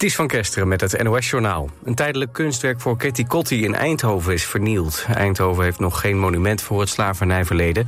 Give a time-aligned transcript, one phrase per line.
[0.00, 1.70] Ties van Kesteren met het NOS-journaal.
[1.84, 5.06] Een tijdelijk kunstwerk voor Ketty Kotti in Eindhoven is vernield.
[5.14, 7.86] Eindhoven heeft nog geen monument voor het slavernijverleden...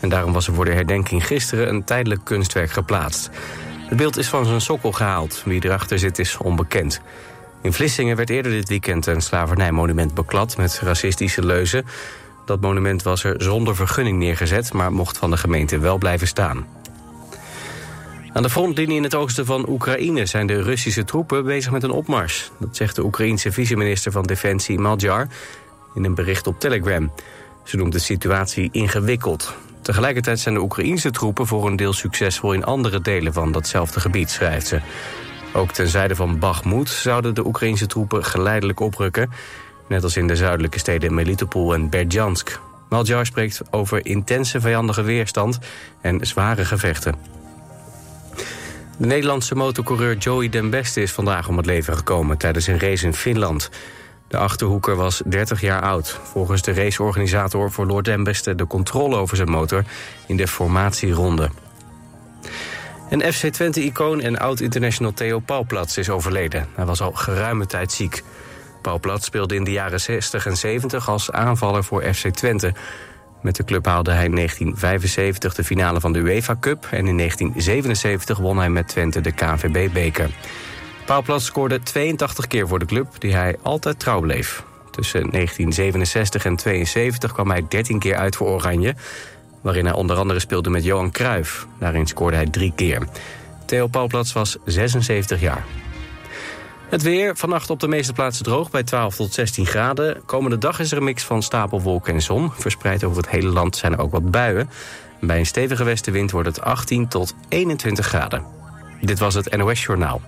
[0.00, 3.30] en daarom was er voor de herdenking gisteren een tijdelijk kunstwerk geplaatst.
[3.78, 5.42] Het beeld is van zijn sokkel gehaald.
[5.44, 7.00] Wie erachter zit is onbekend.
[7.62, 10.56] In Vlissingen werd eerder dit weekend een slavernijmonument beklad...
[10.56, 11.86] met racistische leuzen.
[12.44, 14.72] Dat monument was er zonder vergunning neergezet...
[14.72, 16.66] maar mocht van de gemeente wel blijven staan.
[18.36, 21.90] Aan de frontlinie in het oosten van Oekraïne zijn de Russische troepen bezig met een
[21.90, 22.50] opmars.
[22.58, 25.26] Dat zegt de Oekraïense vice-minister van Defensie Madjar
[25.94, 27.12] in een bericht op Telegram.
[27.64, 29.54] Ze noemt de situatie ingewikkeld.
[29.82, 34.30] Tegelijkertijd zijn de Oekraïense troepen voor een deel succesvol in andere delen van datzelfde gebied,
[34.30, 34.80] schrijft ze.
[35.52, 39.30] Ook ten zuide van Bakhmut zouden de Oekraïense troepen geleidelijk oprukken,
[39.88, 42.60] net als in de zuidelijke steden Melitopol en Berdjansk.
[42.88, 45.58] Madjar spreekt over intense vijandige weerstand
[46.00, 47.44] en zware gevechten.
[48.98, 53.06] De Nederlandse motorcoureur Joey den Beste is vandaag om het leven gekomen tijdens een race
[53.06, 53.70] in Finland.
[54.28, 56.20] De Achterhoeker was 30 jaar oud.
[56.22, 59.84] Volgens de raceorganisator verloor den Beste de controle over zijn motor
[60.26, 61.50] in de formatieronde.
[63.10, 66.68] Een FC Twente-icoon en oud-international Theo Pauwplats is overleden.
[66.74, 68.22] Hij was al geruime tijd ziek.
[68.82, 72.72] Pauwplats speelde in de jaren 60 en 70 als aanvaller voor FC Twente.
[73.42, 76.86] Met de club haalde hij in 1975 de finale van de UEFA Cup...
[76.90, 80.30] en in 1977 won hij met Twente de KNVB-beker.
[81.06, 84.64] Pauwplat scoorde 82 keer voor de club, die hij altijd trouw bleef.
[84.90, 88.94] Tussen 1967 en 72 kwam hij 13 keer uit voor Oranje...
[89.60, 91.66] waarin hij onder andere speelde met Johan Cruijff.
[91.78, 93.02] Daarin scoorde hij drie keer.
[93.66, 95.64] Theo Pauwplats was 76 jaar.
[96.88, 100.24] Het weer, vannacht op de meeste plaatsen droog bij 12 tot 16 graden.
[100.26, 102.52] Komende dag is er een mix van stapelwolken en zon.
[102.52, 104.70] Verspreid over het hele land zijn er ook wat buien.
[105.20, 108.44] Bij een stevige westenwind wordt het 18 tot 21 graden.
[109.00, 110.20] Dit was het NOS Journaal.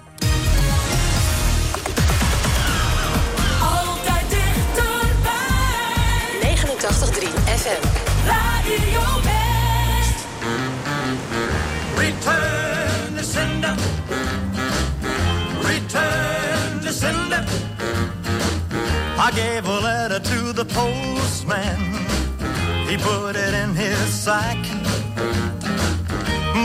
[22.98, 24.58] Put it in his sack.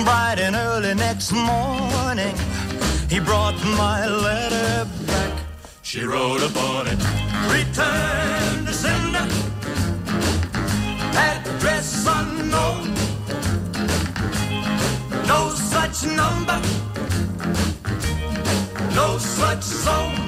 [0.06, 2.36] Bright and early next morning,
[3.10, 5.34] he brought my letter back.
[5.82, 7.00] She wrote upon it,
[7.52, 9.28] Return to sender.
[11.16, 12.94] Address unknown.
[15.28, 16.60] No such number.
[18.96, 20.23] No such zone.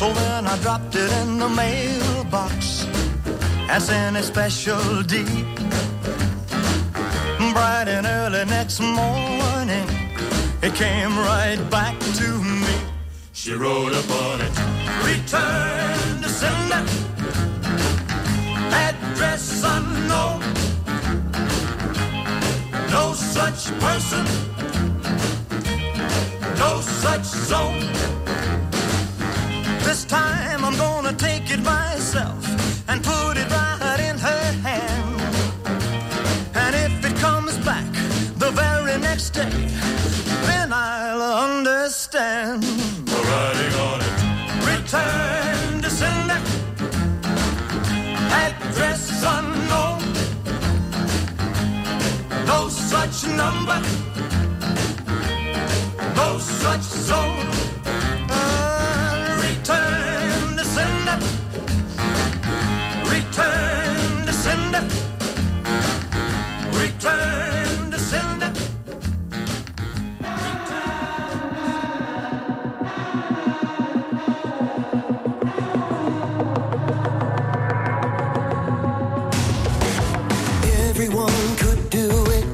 [0.00, 2.86] So then I dropped it in the mailbox
[3.80, 5.44] sent a special deed.
[7.52, 9.86] Bright and early next morning,
[10.62, 12.76] it came right back to me.
[13.34, 14.54] She wrote upon it,
[15.04, 16.82] Return to sender,
[18.86, 20.40] address unknown.
[22.90, 24.24] No such person,
[26.56, 28.19] no such zone.
[29.90, 32.46] This time I'm gonna take it myself
[32.88, 35.20] and put it right in her hand.
[36.54, 37.90] And if it comes back
[38.38, 39.50] the very next day,
[40.46, 42.62] then I'll understand.
[43.08, 44.14] Writing on it.
[44.70, 46.40] Return to sender.
[48.44, 50.02] Address unknown.
[52.46, 53.80] No such number.
[56.14, 57.79] No such zone.
[63.40, 64.82] Return to sender.
[66.78, 68.52] Return to sender.
[80.88, 82.46] Everyone could do it.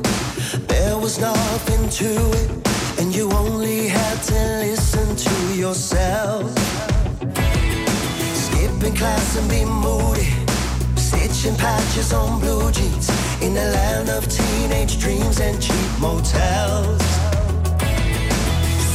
[0.68, 2.10] There was nothing to
[2.42, 2.50] it.
[3.00, 6.50] And you only had to listen to yourself.
[8.34, 10.15] Skipping class and be moody.
[11.36, 13.10] Stitching patches on blue jeans.
[13.42, 17.02] In the land of teenage dreams and cheap motels.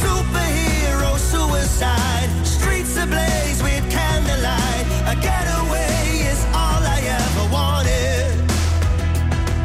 [0.02, 2.28] Superhero suicide.
[2.44, 4.86] Streets ablaze with candlelight.
[5.06, 8.34] A getaway is all I ever wanted.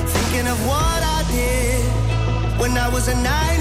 [0.08, 3.57] Thinking of what I did when I was a 90s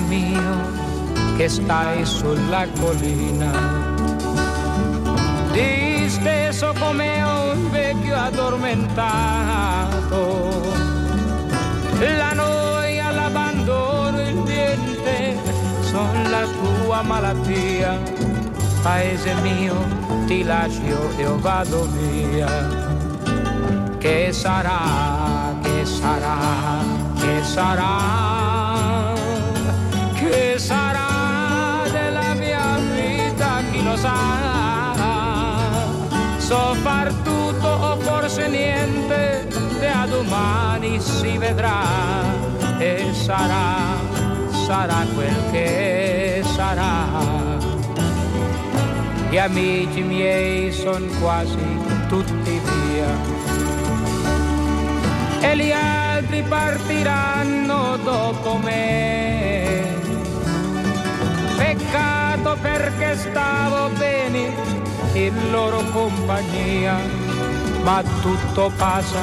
[0.00, 0.40] mío
[1.36, 3.52] que estáis sobre la collina.
[5.52, 10.62] Disteso come a un vecchio addormentato,
[12.00, 15.36] la noia, l'abbandono, il diente
[15.90, 17.98] son la tua malattia.
[18.82, 19.76] Paese mio,
[20.26, 22.48] ti lascio e vado via.
[23.98, 26.38] Che sarà, che sarà,
[27.20, 28.31] che sarà?
[34.02, 34.18] Sa.
[36.38, 39.46] So far tutto o forse niente,
[39.80, 41.82] e a domani si vedrà
[42.78, 43.96] e sarà,
[44.66, 46.90] sarà quel che sarà.
[49.30, 51.64] Gli amici miei sono quasi
[52.08, 53.40] tutti via
[55.40, 59.71] e gli altri partiranno dopo me.
[62.42, 64.52] Peccato perché stavo bene
[65.12, 66.98] in loro compagnia,
[67.84, 69.20] ma tutto passa,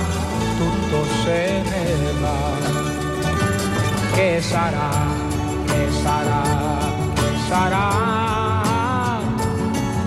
[0.58, 2.38] tutto se ne va.
[4.14, 4.90] Che sarà,
[5.66, 6.44] che sarà,
[7.14, 9.20] che sarà,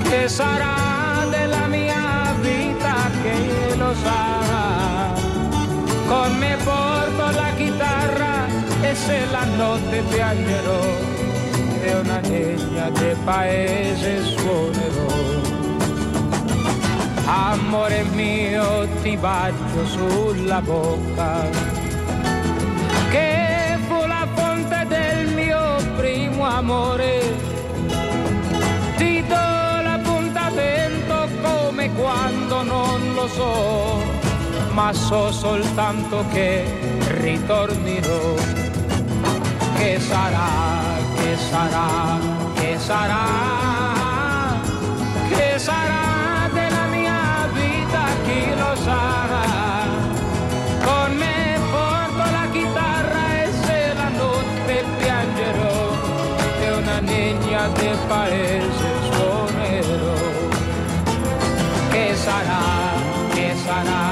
[0.09, 4.41] che sarà della mia vita che lo sa
[6.07, 8.47] con me porto la chitarra
[8.81, 11.12] e se la notte piangerò
[11.83, 15.41] e una legna del paese suonerò.
[17.25, 21.49] Amore mio ti bacio sulla bocca
[23.11, 27.21] che fu la fonte del mio primo amore.
[28.97, 34.23] Ti do l'appuntamento come quando non lo so
[34.73, 36.65] ma so soltanto che
[37.21, 38.35] ritornerò.
[39.77, 40.92] Che sarà,
[41.33, 42.19] ¿Qué será?
[42.61, 43.25] ¿Qué será?
[45.31, 48.05] ¿Qué será de la mia vida?
[48.27, 49.47] ¿Quién lo sabrá?
[50.85, 55.81] Con me porto la chitarra e se la notte piangerò
[56.61, 60.17] de una niña de paese suonerò.
[61.93, 62.63] ¿Qué será?
[63.35, 64.12] ¿Qué será?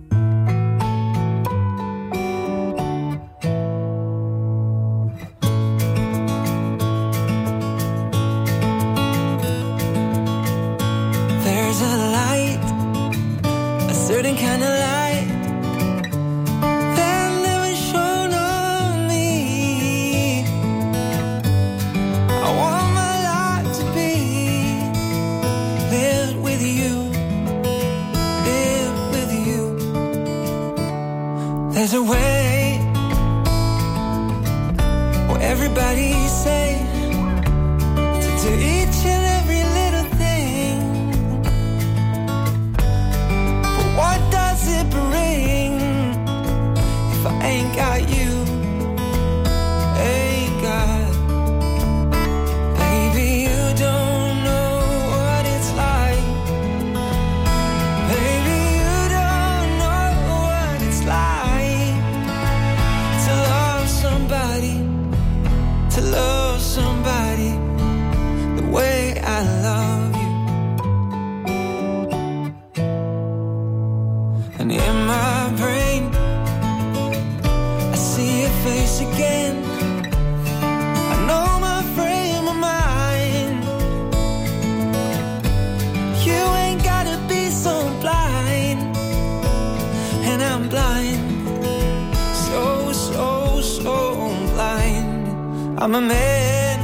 [95.83, 96.77] I'm a man.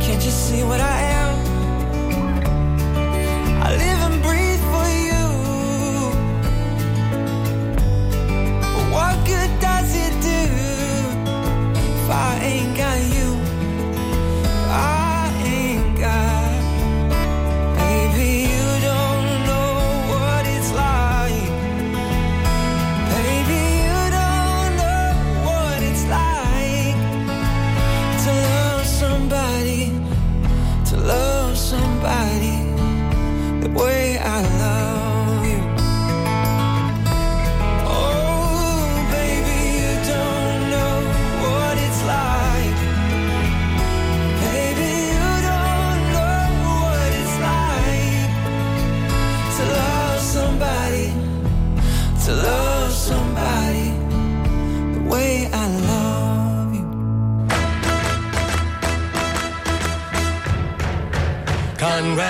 [0.00, 0.99] Can't you see what I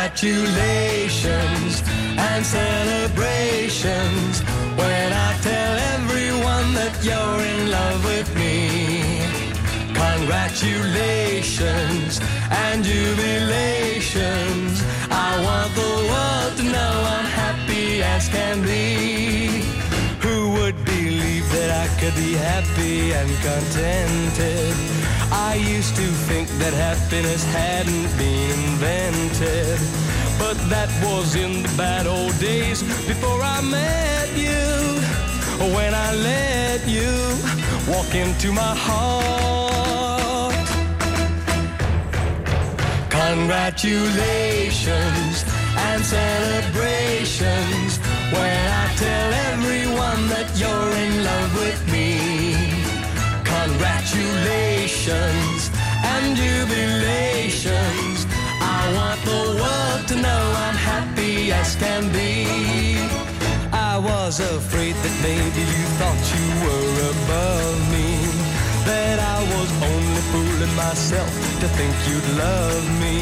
[0.01, 1.85] Congratulations
[2.17, 4.41] and celebrations
[4.81, 9.21] when I tell everyone that you're in love with me.
[9.93, 14.81] Congratulations and jubilations.
[15.11, 19.67] I want the world to know I'm happy as can be.
[20.25, 24.75] Who would believe that I could be happy and contented?
[25.31, 26.73] I used to think that
[27.11, 29.81] happiness hadn't been invented.
[30.39, 35.01] But that was in the bad old days before I met you.
[35.75, 37.11] When I let you
[37.93, 40.55] walk into my heart.
[43.11, 45.45] Congratulations
[45.89, 47.99] and celebrations
[48.31, 52.21] when I tell everyone that you're in love with me.
[53.45, 55.50] Congratulations
[56.15, 58.19] and jubilations.
[58.79, 62.99] I want the world to know I'm happy as can be.
[63.73, 68.09] I was afraid that maybe you thought you were above me.
[68.91, 73.17] That I was only fooling myself to think you'd love me.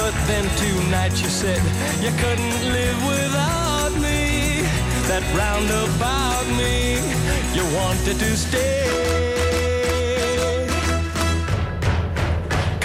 [0.00, 1.62] But then tonight you said
[2.04, 4.20] you couldn't live without me.
[5.10, 6.74] That round about me,
[7.56, 9.29] you wanted to stay.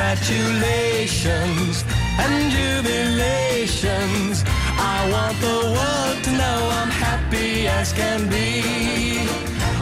[0.00, 1.84] Congratulations
[2.18, 4.42] and jubilations.
[4.78, 8.62] I want the world to know I'm happy as can be.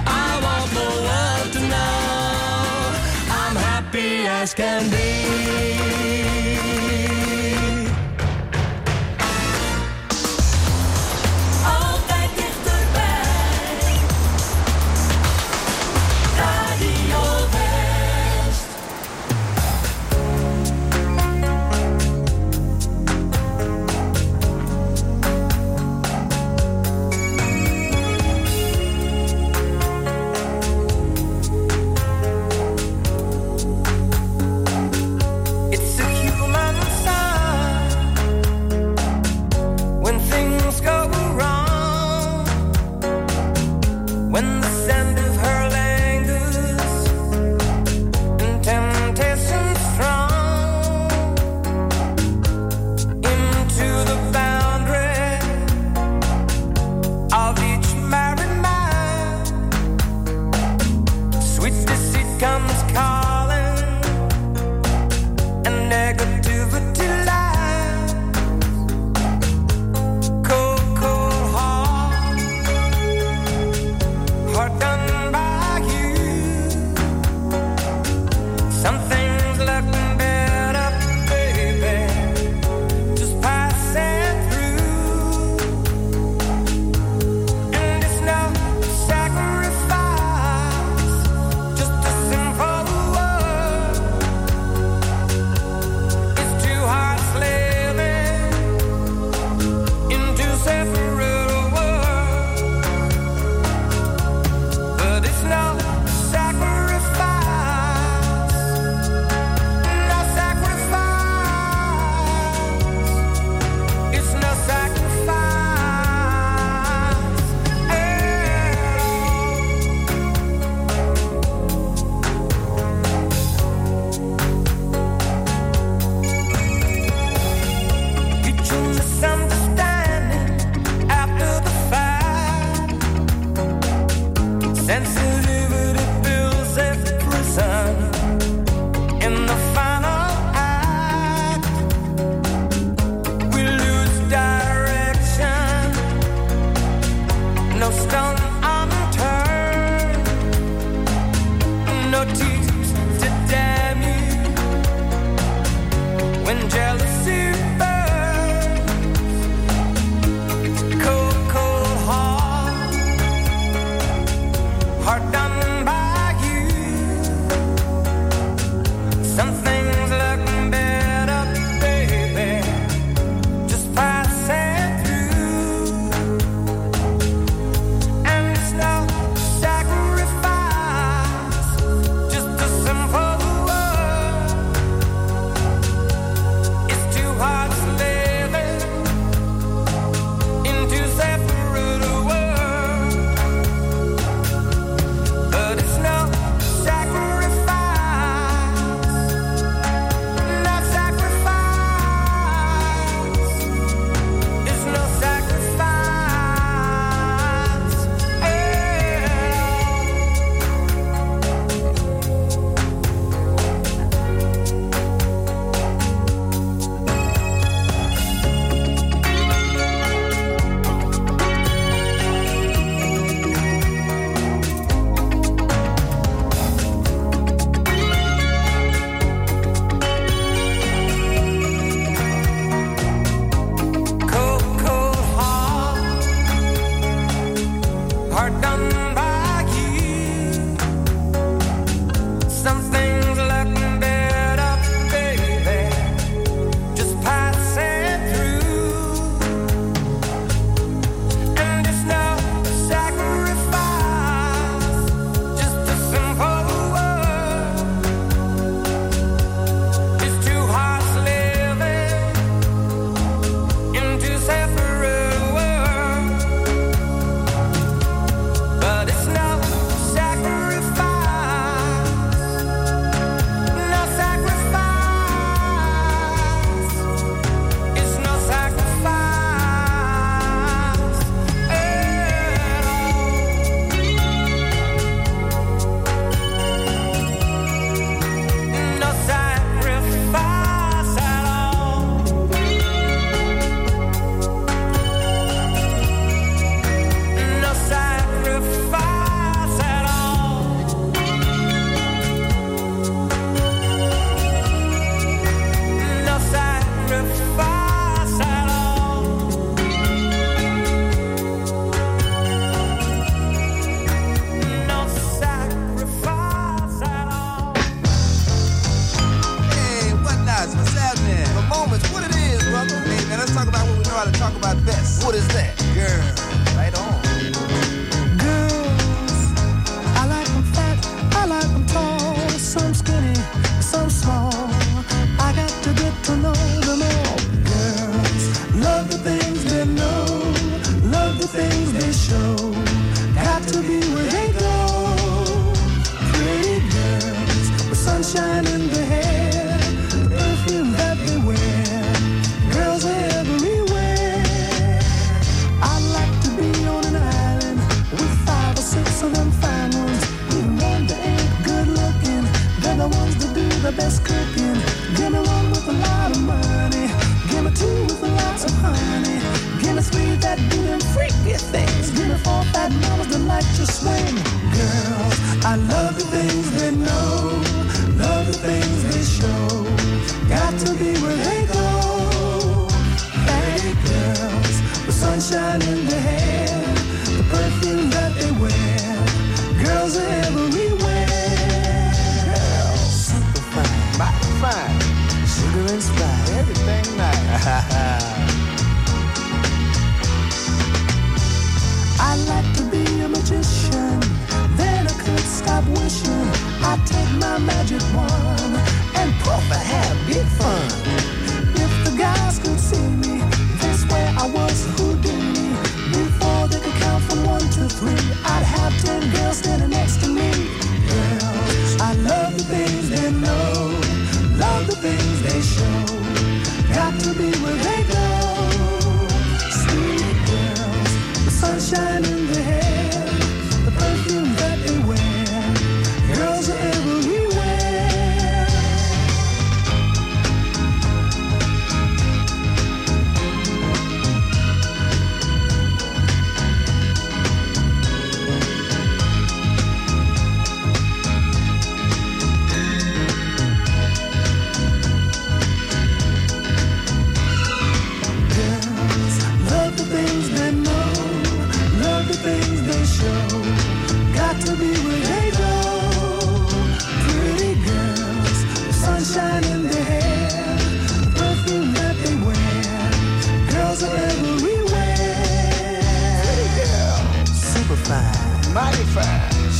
[0.05, 2.99] I want the world to know
[3.31, 6.58] I'm happy as can be.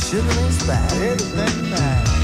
[0.09, 0.93] Sugar and spice.
[0.93, 2.19] Everything nice.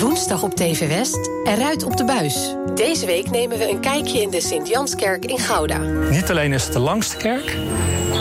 [0.00, 2.54] Woensdag op TV West, eruit op de buis.
[2.74, 5.78] Deze week nemen we een kijkje in de Sint-Janskerk in Gouda.
[6.10, 7.56] Niet alleen is het de langste kerk,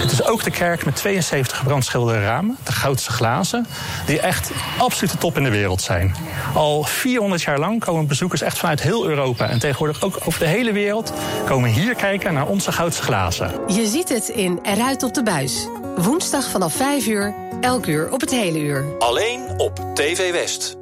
[0.03, 3.67] het is ook de kerk met 72 gebrandschilderde ramen, de goudse glazen,
[4.05, 6.15] die echt absoluut de top in de wereld zijn.
[6.53, 10.45] Al 400 jaar lang komen bezoekers echt vanuit heel Europa en tegenwoordig ook over de
[10.45, 11.13] hele wereld
[11.45, 13.51] komen hier kijken naar onze goudse glazen.
[13.67, 15.67] Je ziet het in Eruit op de buis.
[15.95, 18.85] Woensdag vanaf 5 uur, elk uur op het hele uur.
[18.99, 20.77] Alleen op TV West.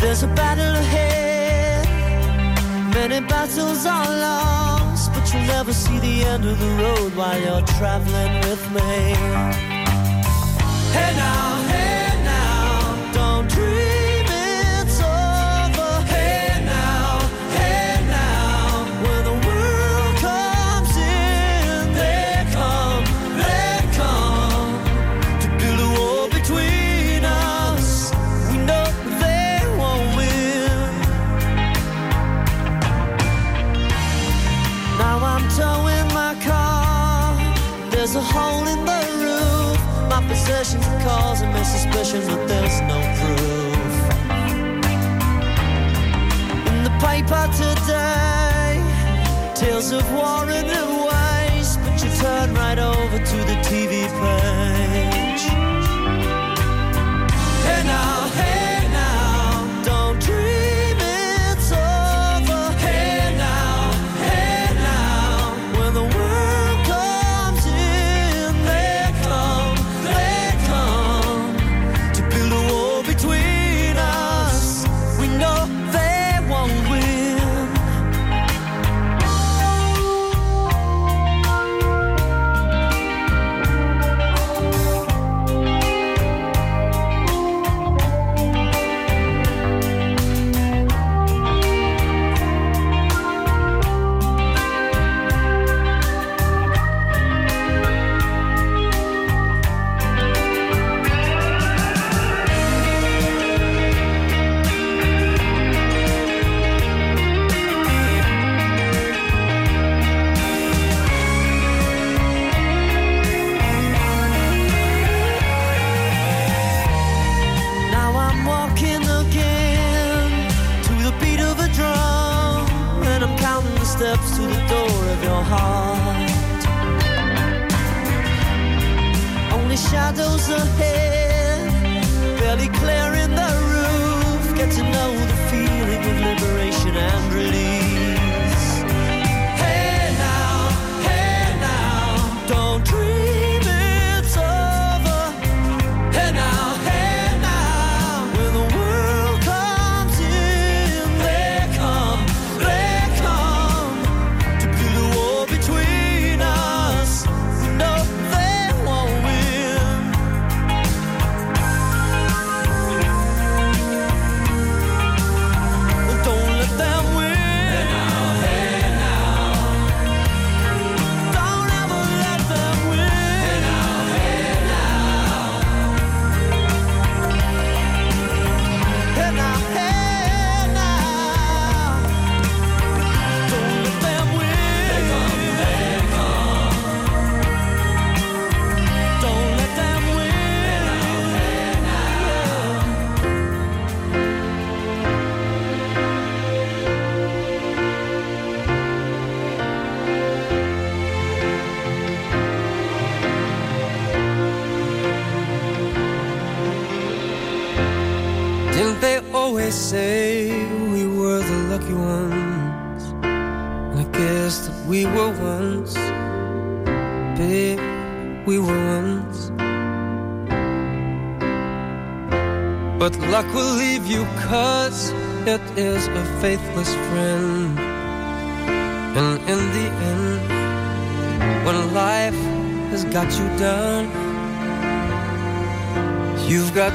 [0.00, 1.86] There's a battle ahead,
[2.92, 7.62] many battles are lost, but you'll never see the end of the road while you're
[7.78, 9.14] traveling with me.
[10.92, 11.57] Hey now,
[41.68, 43.94] suspicion, but there's no proof.
[46.70, 48.82] In the paper today,
[49.54, 50.68] tales of war and
[51.08, 55.67] waste, but you turn right over to the TV page.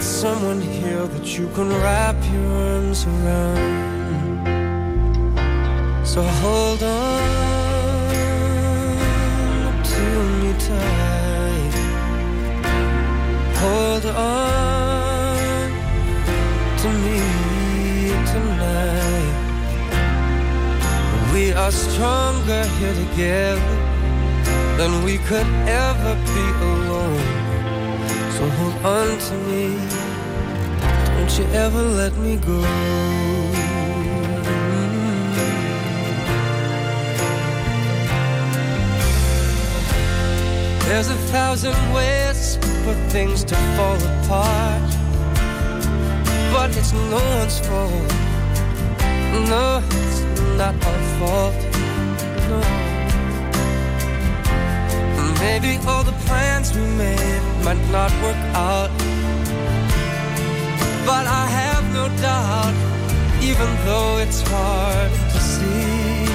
[0.03, 3.83] Someone here that you can wrap your arms around.
[6.05, 7.23] So hold on
[9.83, 10.05] to
[10.39, 11.75] me tight.
[13.63, 15.69] Hold on
[16.81, 17.19] to me
[18.33, 19.37] tonight.
[21.33, 23.77] We are stronger here together
[24.77, 27.42] than we could ever be alone.
[28.37, 29.63] So hold on to me.
[31.15, 32.61] Don't you ever let me go.
[32.61, 33.53] Mm.
[40.87, 44.91] There's a thousand ways for things to fall apart.
[46.51, 48.11] But it's no one's fault.
[49.51, 50.21] No, it's
[50.57, 51.59] not our fault.
[52.49, 52.59] No.
[55.39, 58.89] Maybe all the plans we made might not work out.
[61.05, 62.75] But I have no doubt,
[63.41, 66.27] even though it's hard to see.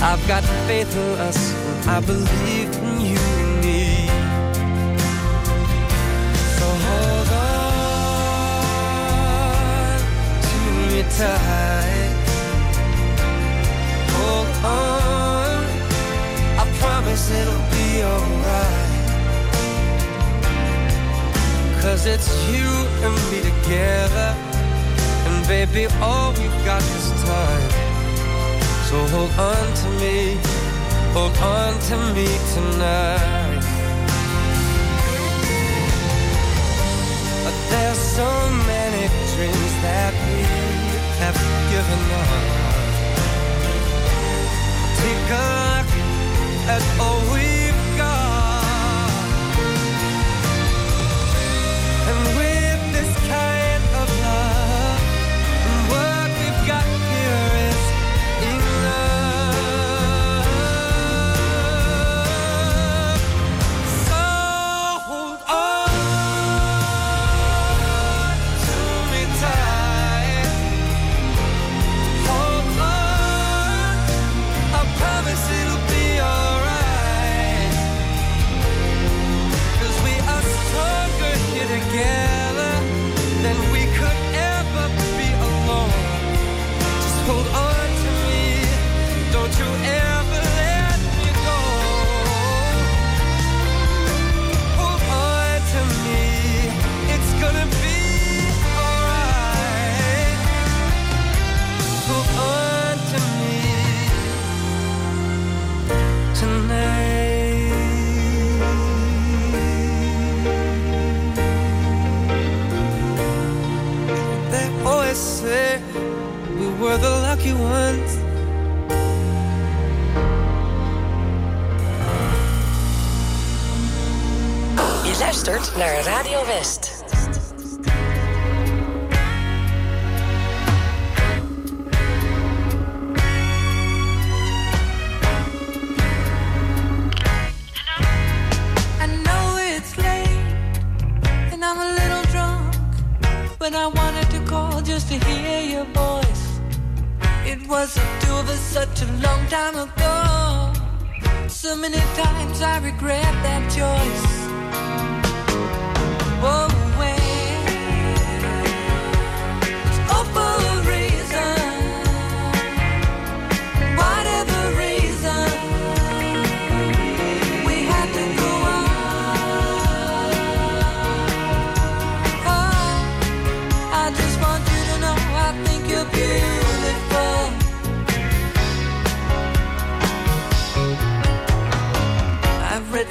[0.00, 1.38] I've got faith in us,
[1.86, 4.08] I believe in you and me.
[6.56, 7.58] So hold on
[10.48, 10.58] to
[10.92, 12.14] me tight.
[14.16, 15.64] Hold on,
[16.62, 18.77] I promise it'll be alright.
[21.88, 22.68] Cause it's you
[23.00, 24.36] and me together.
[25.26, 27.70] And baby, all we've got is time.
[28.88, 30.36] So hold on to me,
[31.16, 33.64] hold on to me tonight.
[37.44, 38.30] But there's so
[38.68, 40.38] many dreams that we
[41.22, 41.38] have
[41.72, 42.44] given up.
[45.00, 45.88] Take a look
[46.68, 47.57] at all we've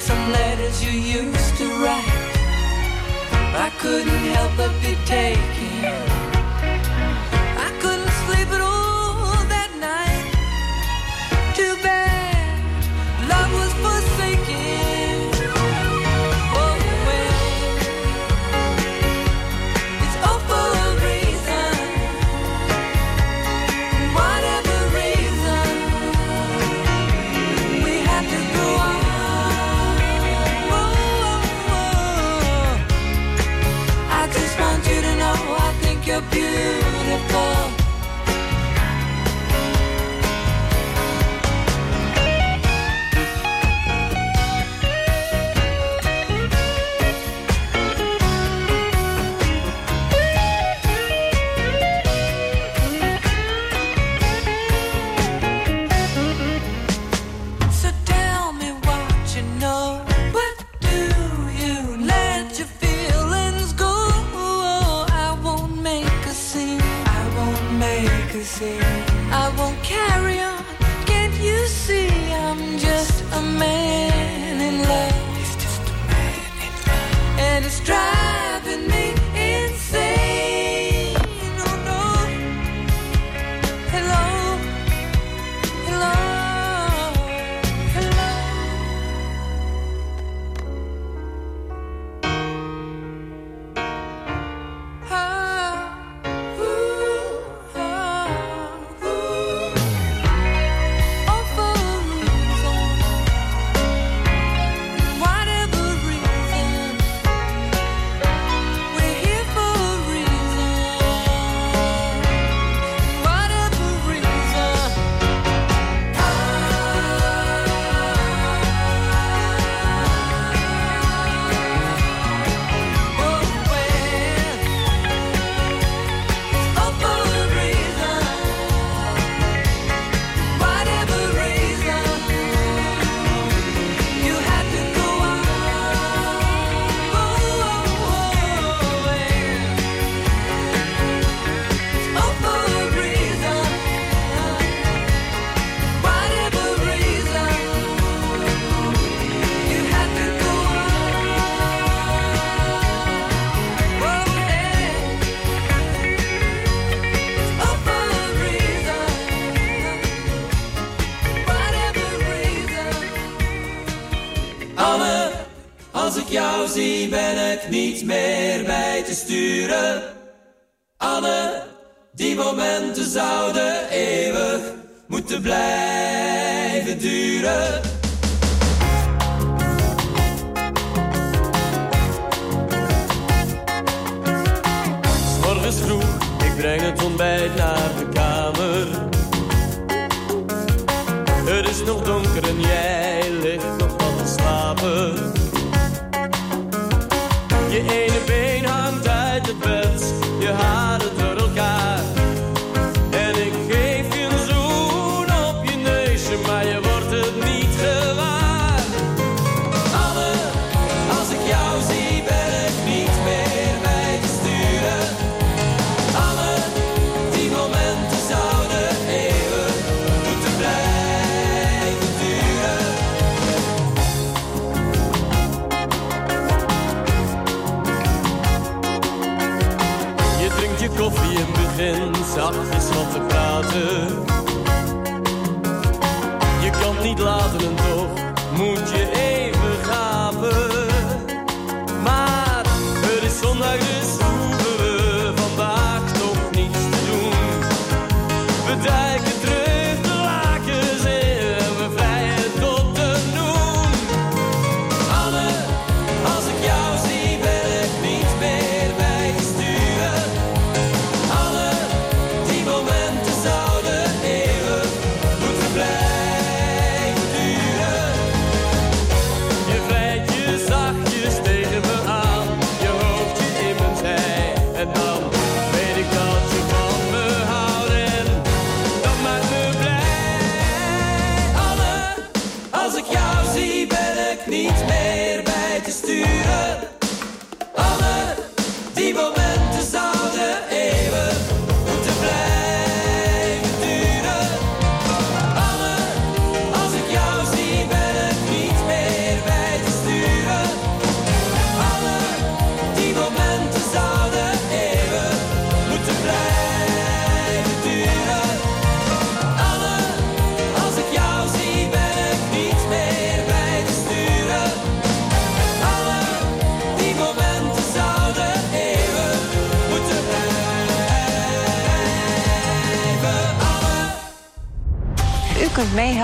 [0.08, 2.32] some letters you used to write.
[3.66, 6.07] I couldn't help but be taken.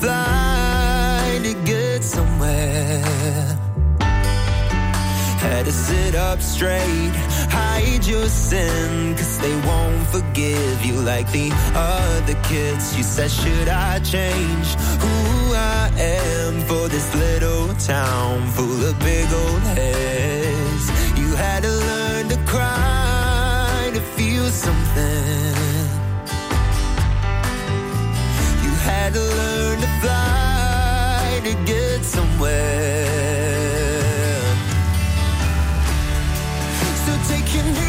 [0.00, 3.02] fly to get somewhere.
[5.40, 7.12] Had to sit up straight,
[7.50, 12.96] hide your sin, cause they won't forgive you like the other kids.
[12.96, 14.68] You said, Should I change
[15.02, 20.84] who I am for this little town full of big old heads?
[21.18, 25.77] You had to learn to cry to feel something.
[29.10, 32.58] to learn to fly to get somewhere.
[37.04, 37.87] So taking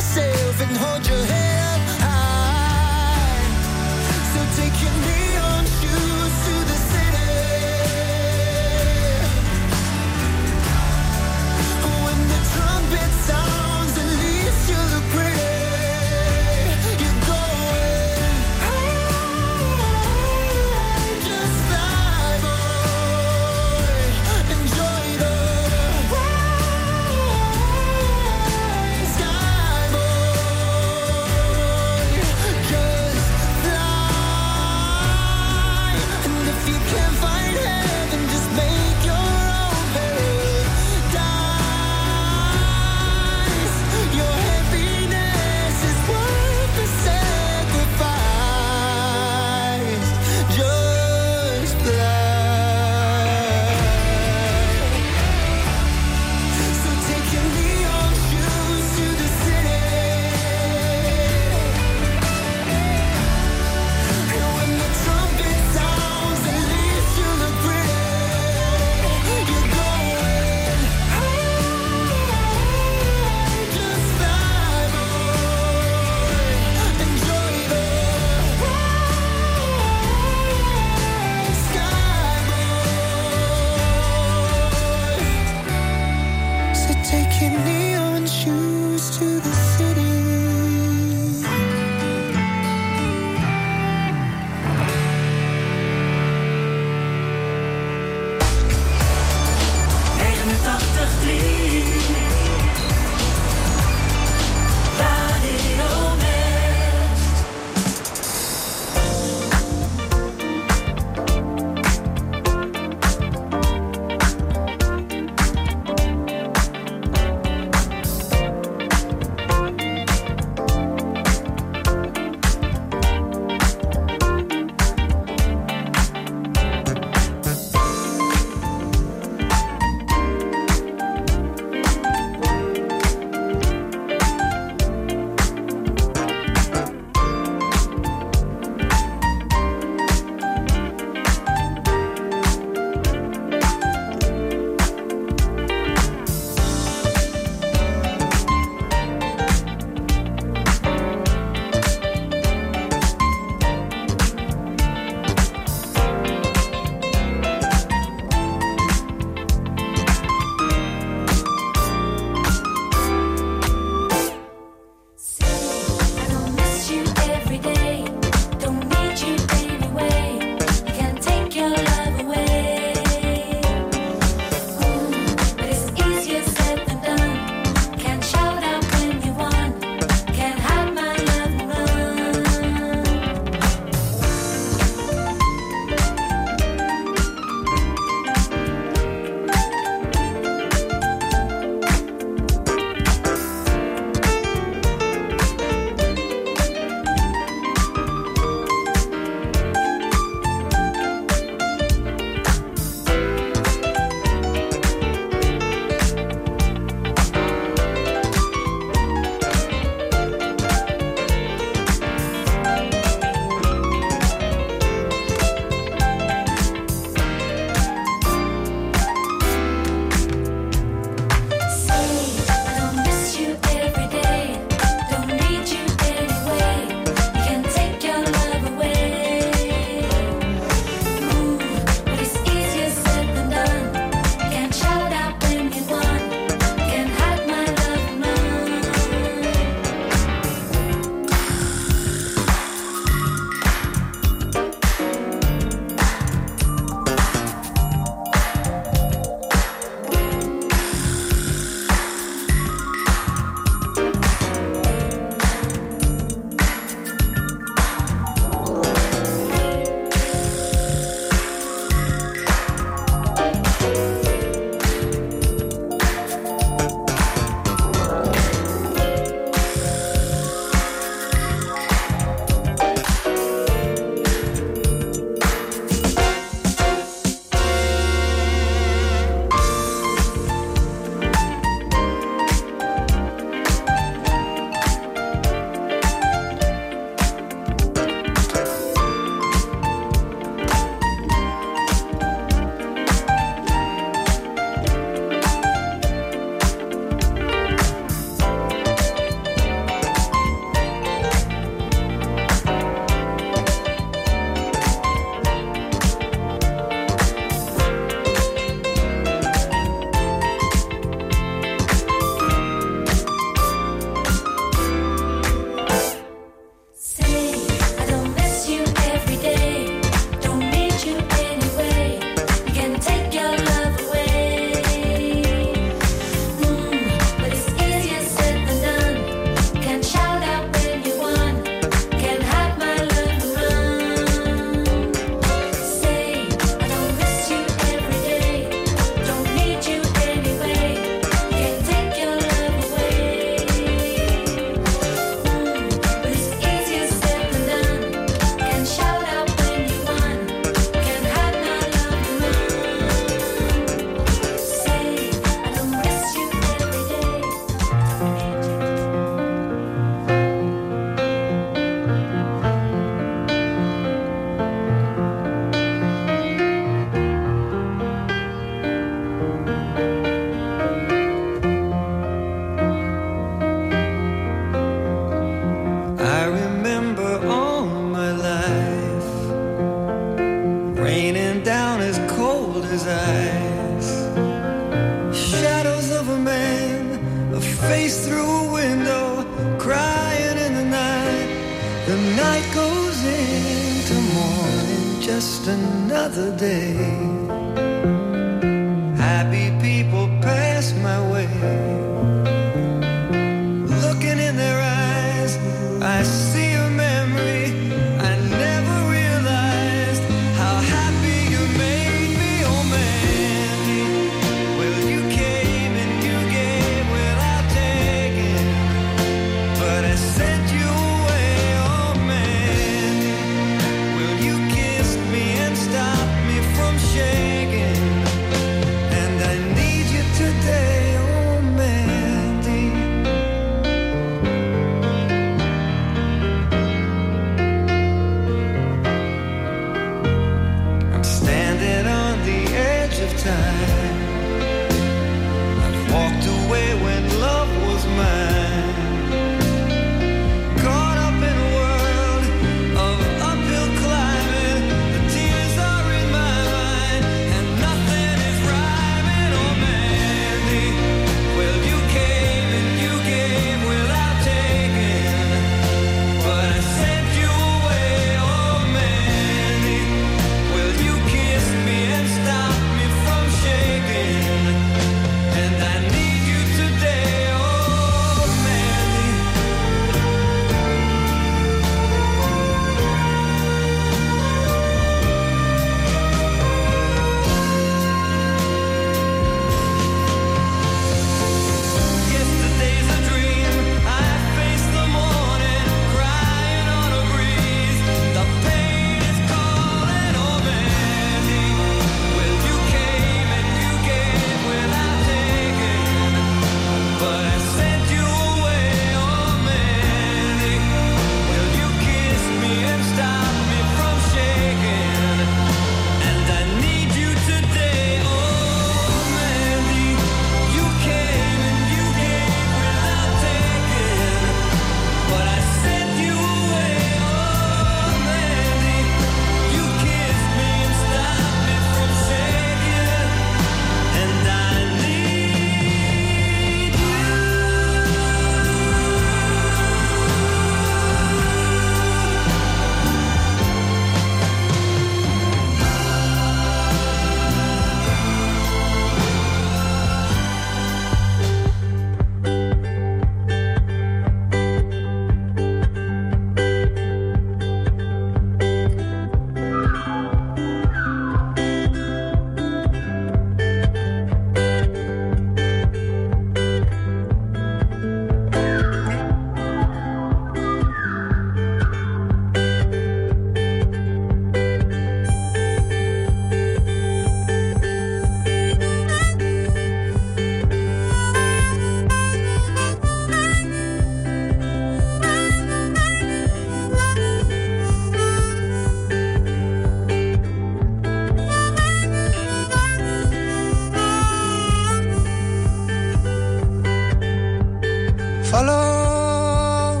[598.56, 600.00] Follow,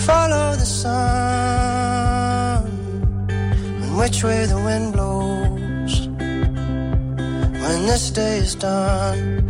[0.00, 2.66] follow the sun,
[3.30, 6.08] and which way the wind blows
[7.62, 9.46] when this day is done.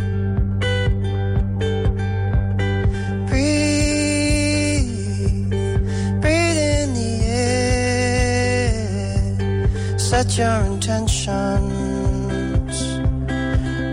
[3.29, 4.91] Breathe,
[6.21, 7.13] breathe in the
[8.29, 12.77] air, set your intentions,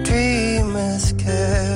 [0.07, 1.72] Dream with care.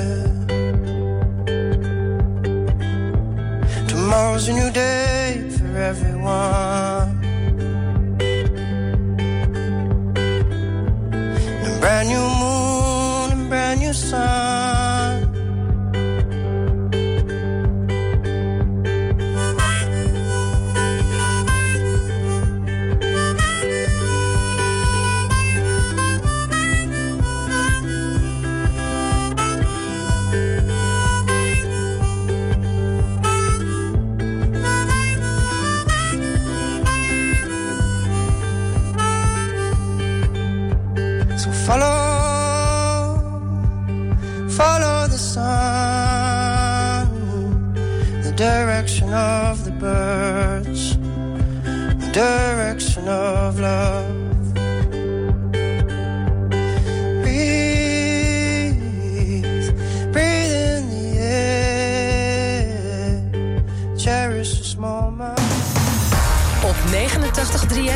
[4.17, 7.09] Tomorrow's a new day for everyone.
[11.67, 12.36] A brand new